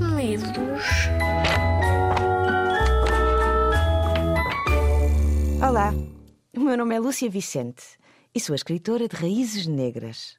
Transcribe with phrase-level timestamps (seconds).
[0.00, 0.84] medos.
[5.60, 5.92] Olá,
[6.56, 7.98] o meu nome é Lúcia Vicente
[8.34, 10.38] e sou escritora de Raízes Negras.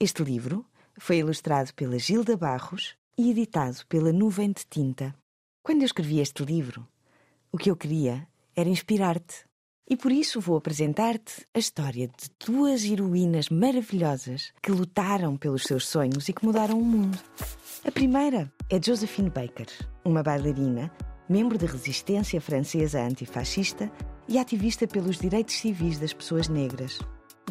[0.00, 0.64] Este livro
[0.98, 5.14] foi ilustrado pela Gilda Barros e editado pela Nuvem de Tinta.
[5.62, 6.88] Quando eu escrevi este livro,
[7.50, 8.26] o que eu queria
[8.56, 9.44] era inspirar-te.
[9.88, 15.86] E por isso vou apresentar-te a história de duas heroínas maravilhosas que lutaram pelos seus
[15.86, 17.18] sonhos e que mudaram o mundo.
[17.84, 19.66] A primeira é Josephine Baker,
[20.04, 20.90] uma bailarina,
[21.28, 23.90] membro da resistência francesa antifascista
[24.28, 27.00] e ativista pelos direitos civis das pessoas negras.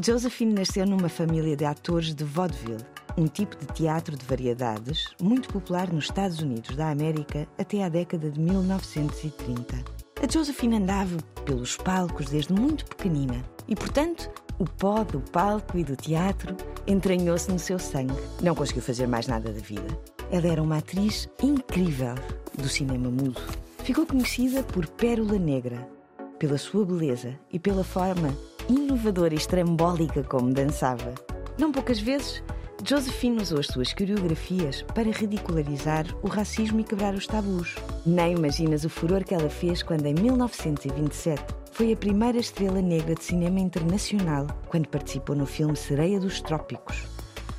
[0.04, 2.86] Josephine nasceu numa família de atores de vaudeville,
[3.18, 7.90] um tipo de teatro de variedades muito popular nos Estados Unidos da América até a
[7.90, 10.01] década de 1930.
[10.24, 15.84] A Josephine andava pelos palcos desde muito pequenina e, portanto, o pó do palco e
[15.84, 18.14] do teatro entranhou-se no seu sangue.
[18.40, 19.98] Não conseguiu fazer mais nada da vida.
[20.30, 22.14] Ela era uma atriz incrível
[22.56, 23.42] do cinema mudo.
[23.84, 25.90] Ficou conhecida por Pérola Negra,
[26.38, 28.38] pela sua beleza e pela forma
[28.70, 31.16] inovadora e estrambólica como dançava.
[31.58, 32.44] Não poucas vezes
[32.84, 37.76] Josephine usou as suas coreografias para ridicularizar o racismo e quebrar os tabus.
[38.06, 43.14] Nem imaginas o furor que ela fez quando, em 1927, foi a primeira estrela negra
[43.14, 47.04] de cinema internacional quando participou no filme Sereia dos Trópicos.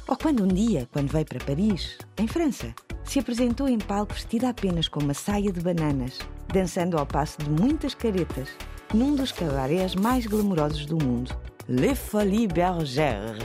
[0.09, 4.49] Ou quando um dia, quando veio para Paris, em França, se apresentou em palco vestida
[4.49, 6.19] apenas com uma saia de bananas,
[6.53, 8.49] dançando ao passo de muitas caretas,
[8.93, 11.35] num dos cabarés mais glamourosos do mundo,
[11.69, 13.39] Le Folies Bergère,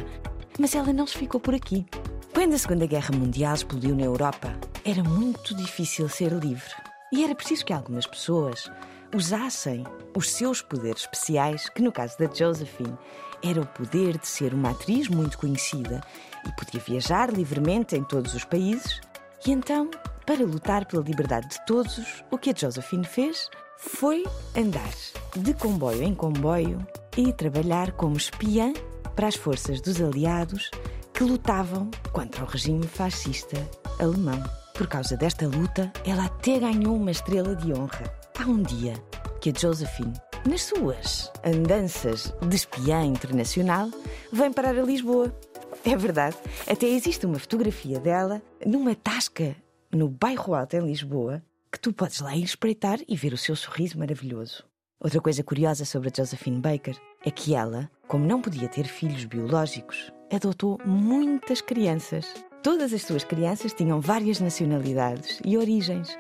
[0.58, 1.86] mas ela não se ficou por aqui.
[2.34, 4.56] Quando a Segunda Guerra Mundial explodiu na Europa,
[4.86, 6.72] era muito difícil ser livre.
[7.12, 8.70] E era preciso que algumas pessoas
[9.16, 9.86] usassem
[10.16, 12.98] os seus poderes especiais, que no caso da Josephine
[13.44, 16.02] era o poder de ser uma atriz muito conhecida
[16.46, 19.00] e podia viajar livremente em todos os países.
[19.46, 19.90] E então,
[20.26, 24.92] para lutar pela liberdade de todos, o que a Josephine fez foi andar
[25.36, 26.86] de comboio em comboio
[27.16, 28.74] e trabalhar como espiã
[29.18, 30.70] para as forças dos aliados
[31.12, 33.58] que lutavam contra o regime fascista
[34.00, 34.42] alemão.
[34.76, 38.14] Por causa desta luta, ela até ganhou uma estrela de honra.
[38.40, 38.94] Há um dia
[39.42, 40.14] que a Josephine,
[40.48, 43.90] nas suas andanças de espiã internacional,
[44.32, 45.36] vem parar a Lisboa.
[45.84, 46.38] É verdade,
[46.70, 49.56] até existe uma fotografia dela numa tasca
[49.92, 51.42] no bairro Alto em Lisboa
[51.72, 54.64] que tu podes lá ir espreitar e ver o seu sorriso maravilhoso.
[55.00, 59.26] Outra coisa curiosa sobre a Josephine Baker é que ela, como não podia ter filhos
[59.26, 62.26] biológicos, adotou muitas crianças.
[62.64, 66.18] Todas as suas crianças tinham várias nacionalidades e origens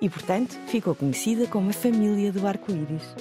[0.00, 3.16] e, portanto, ficou conhecida como a família do arco-íris.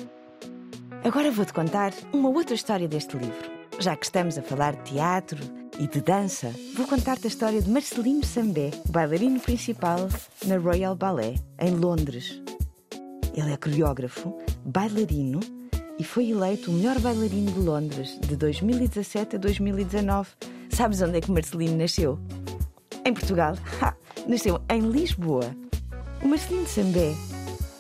[1.04, 3.50] Agora vou-te contar uma outra história deste livro.
[3.80, 5.40] Já que estamos a falar de teatro
[5.80, 10.08] e de dança, vou contar-te a história de Marcelino Sambé, bailarino principal
[10.46, 12.40] na Royal Ballet, em Londres.
[13.34, 15.40] Ele é coreógrafo, bailarino
[15.98, 20.30] e foi eleito o melhor bailarino de Londres de 2017 a 2019.
[20.70, 22.18] Sabes onde é que Marcelino nasceu?
[23.06, 23.56] Em Portugal.
[23.82, 23.94] Ha!
[24.28, 25.56] Nasceu em Lisboa.
[26.22, 27.14] O Marcelino Sambé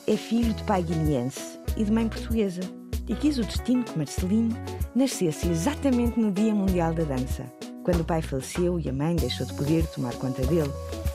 [0.08, 2.62] é filho de pai guineense e de mãe portuguesa
[3.08, 4.56] e quis o destino que Marcelino
[4.96, 7.46] nascesse exatamente no Dia Mundial da Dança.
[7.84, 10.72] Quando o pai faleceu e a mãe deixou de poder tomar conta dele,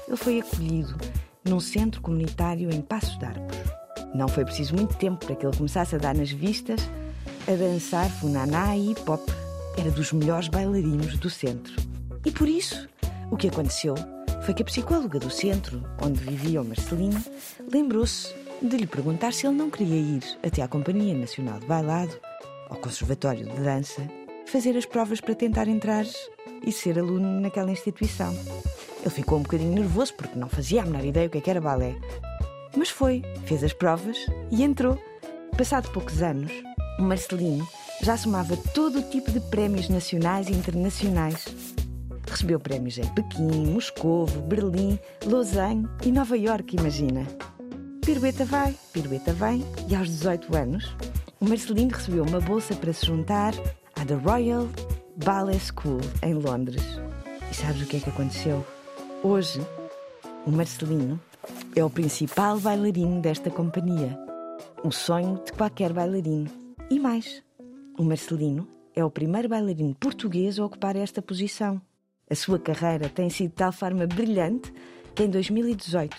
[0.09, 0.97] ele foi acolhido
[1.45, 3.64] num centro comunitário em Passos de.
[4.15, 6.81] Não foi preciso muito tempo para que ele começasse a dar nas vistas,
[7.49, 9.29] a dançar funaná e hip hop.
[9.77, 11.75] Era dos melhores bailarinos do centro.
[12.25, 12.89] E por isso,
[13.31, 13.95] o que aconteceu
[14.45, 17.21] foi que a psicóloga do centro, onde vivia o Marcelino,
[17.73, 18.33] lembrou-se
[18.63, 22.15] de lhe perguntar se ele não queria ir até à Companhia Nacional de Bailado,
[22.71, 24.09] ao Conservatório de Dança,
[24.47, 26.05] fazer as provas para tentar entrar
[26.65, 28.33] e ser aluno naquela instituição.
[29.01, 31.51] Ele ficou um bocadinho nervoso porque não fazia a menor ideia o que, é que
[31.51, 31.97] era balé.
[32.77, 34.19] Mas foi, fez as provas
[34.51, 34.99] e entrou.
[35.57, 36.51] Passado poucos anos,
[36.99, 37.67] o Marcelino
[38.03, 41.47] já somava todo o tipo de prémios nacionais e internacionais.
[42.29, 47.25] Recebeu prémios em Pequim, Moscovo, Berlim, Lausanne e Nova York, imagina.
[48.05, 50.97] Pirueta vai, pirueta vem, e aos 18 anos,
[51.41, 53.55] o Marcelino recebeu uma bolsa para se juntar
[53.97, 54.69] à The Royal
[55.25, 56.83] Ballet School, em Londres.
[57.51, 58.67] E sabes o que é que aconteceu?
[59.23, 59.65] Hoje,
[60.45, 61.21] o Marcelino
[61.77, 64.17] é o principal bailarino desta companhia.
[64.85, 66.49] O sonho de qualquer bailarino.
[66.89, 67.43] E mais,
[67.99, 71.83] o Marcelino é o primeiro bailarino português a ocupar esta posição.
[72.31, 74.73] A sua carreira tem sido de tal forma brilhante
[75.17, 76.17] que em 2018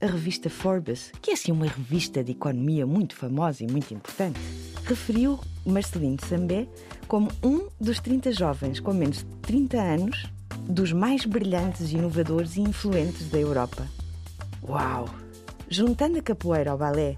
[0.00, 4.38] a revista Forbes, que é assim uma revista de economia muito famosa e muito importante,
[4.84, 6.66] referiu Marcelino Sambé
[7.08, 10.26] como um dos 30 jovens com menos de 30 anos
[10.68, 13.86] dos mais brilhantes, inovadores e influentes da Europa.
[14.68, 15.08] Uau!
[15.68, 17.16] Juntando a capoeira ao balé,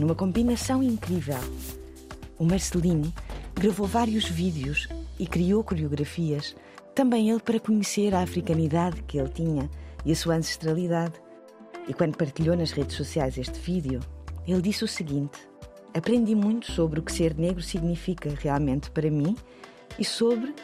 [0.00, 1.36] numa combinação incrível,
[2.38, 3.12] o Marcelino
[3.54, 4.88] gravou vários vídeos
[5.18, 6.56] e criou coreografias,
[6.94, 9.68] também ele para conhecer a africanidade que ele tinha
[10.06, 11.14] e a sua ancestralidade.
[11.86, 14.00] E quando partilhou nas redes sociais este vídeo,
[14.48, 15.38] ele disse o seguinte:
[15.94, 19.36] Aprendi muito sobre o que ser negro significa realmente para mim
[19.98, 20.54] e sobre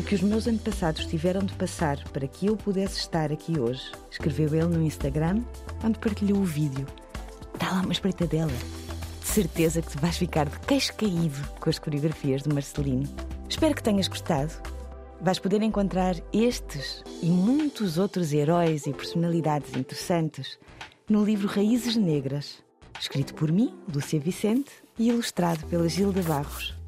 [0.00, 3.92] o que os meus antepassados tiveram de passar para que eu pudesse estar aqui hoje.
[4.10, 5.42] Escreveu ele no Instagram,
[5.84, 6.86] onde partilhou o vídeo.
[7.58, 8.52] Dá lá uma espreitadela.
[9.20, 13.06] De certeza que te vais ficar de queixo caído com as coreografias do Marcelino.
[13.46, 14.50] Espero que tenhas gostado.
[15.20, 20.58] Vais poder encontrar estes e muitos outros heróis e personalidades interessantes
[21.06, 22.62] no livro Raízes Negras,
[22.98, 26.79] escrito por mim, Lúcia Vicente, e ilustrado pela Gilda Barros.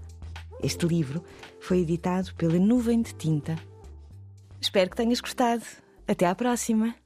[0.62, 1.24] Este livro
[1.60, 3.56] foi editado pela Nuvem de Tinta.
[4.60, 5.64] Espero que tenhas gostado.
[6.06, 7.01] Até à próxima!